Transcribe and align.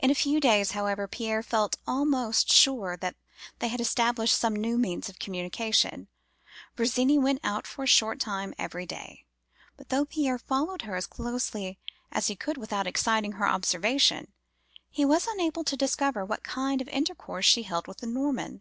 "In 0.00 0.10
a 0.10 0.16
few 0.16 0.40
days, 0.40 0.72
however, 0.72 1.06
Pierre 1.06 1.44
felt 1.44 1.76
almost 1.86 2.50
sure 2.50 2.96
that 2.96 3.14
they 3.60 3.68
had 3.68 3.80
established 3.80 4.34
some 4.36 4.56
new 4.56 4.76
means 4.76 5.08
of 5.08 5.20
communication. 5.20 6.08
Virginie 6.74 7.18
went 7.20 7.38
out 7.44 7.64
for 7.64 7.84
a 7.84 7.86
short 7.86 8.18
time 8.18 8.52
every 8.58 8.84
day; 8.84 9.26
but 9.76 9.90
though 9.90 10.06
Pierre 10.06 10.40
followed 10.40 10.82
her 10.82 10.96
as 10.96 11.06
closely 11.06 11.78
as 12.10 12.26
he 12.26 12.34
could 12.34 12.56
without 12.56 12.88
exciting 12.88 13.30
her 13.34 13.46
observation, 13.46 14.32
he 14.90 15.04
was 15.04 15.28
unable 15.28 15.62
to 15.62 15.76
discover 15.76 16.24
what 16.24 16.42
kind 16.42 16.82
of 16.82 16.88
intercourse 16.88 17.46
she 17.46 17.62
held 17.62 17.86
with 17.86 17.98
the 17.98 18.08
Norman. 18.08 18.60